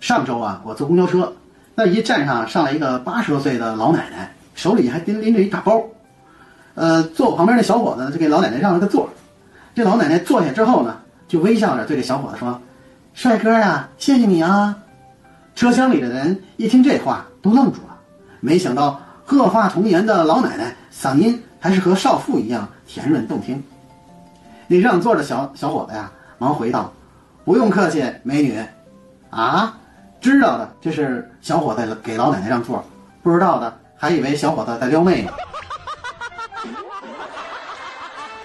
[0.00, 1.32] 上周啊，我坐公交车，
[1.74, 5.82] 那一站上上来一个八十多岁的老奶奶，手里还拎拎着一大包。
[6.74, 9.08] 呃，坐我旁边那小伙子就给老奶奶让了个座。
[9.74, 12.60] 这老奶奶坐下之后呢，就微笑着对这小伙子说
[13.12, 14.76] ：“帅哥呀，谢谢你啊。”
[15.56, 17.98] 车厢里的人一听这话都愣住了，
[18.38, 23.60] 没想到鹤发童颜的老奶奶嗓音还是和少妇一样甜润动听。
[24.68, 26.92] 那让座的小小伙子呀，忙回道
[27.44, 28.56] ：“不用客气，美女。”
[29.30, 29.78] 啊，
[30.20, 32.84] 知道的这是小伙子给老奶奶让座，
[33.22, 35.32] 不知道的还以为小伙子在撩妹呢。